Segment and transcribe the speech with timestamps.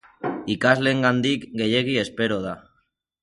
[0.53, 2.57] Ikasleengandik gehiegi espero da.